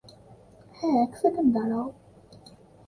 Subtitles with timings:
[0.77, 1.85] হ্যাঁ, এক সেকেন্ড দাঁড়াও।